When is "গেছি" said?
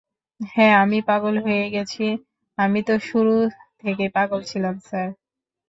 1.73-2.05